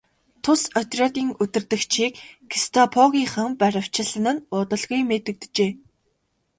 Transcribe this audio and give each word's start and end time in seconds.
Тус 0.43 0.61
отрядын 0.79 1.27
удирдагчдыг 1.41 2.13
гестапогийнхан 2.51 3.51
баривчилсан 3.61 4.25
нь 4.33 4.43
удалгүй 4.57 5.01
мэдэгджээ. 5.09 5.71